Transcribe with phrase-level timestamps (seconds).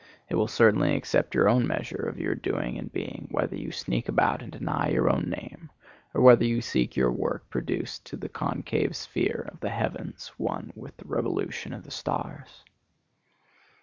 [0.29, 4.09] It will certainly accept your own measure of your doing and being, whether you sneak
[4.09, 5.69] about and deny your own name,
[6.15, 10.73] or whether you see your work produced to the concave sphere of the heavens, one
[10.75, 12.63] with the revolution of the stars.